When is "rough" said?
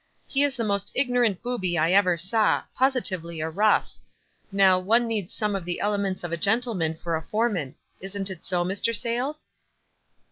3.51-3.97